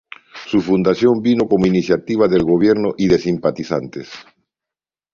Su 0.47 0.61
fundación 0.61 1.21
vino 1.21 1.47
como 1.47 1.67
iniciativa 1.67 2.27
del 2.27 2.41
gobierno 2.41 2.95
y 2.97 3.07
de 3.07 3.19
simpatizantes. 3.19 4.09